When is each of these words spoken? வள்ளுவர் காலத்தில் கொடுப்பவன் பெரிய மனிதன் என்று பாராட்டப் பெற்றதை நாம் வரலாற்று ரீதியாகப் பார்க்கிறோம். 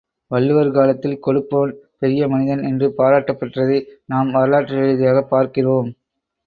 வள்ளுவர் 0.27 0.71
காலத்தில் 0.71 1.19
கொடுப்பவன் 1.19 1.75
பெரிய 1.97 2.27
மனிதன் 2.27 2.63
என்று 2.63 2.93
பாராட்டப் 2.97 3.39
பெற்றதை 3.39 3.79
நாம் 4.05 4.31
வரலாற்று 4.31 4.79
ரீதியாகப் 4.79 5.29
பார்க்கிறோம். 5.29 5.91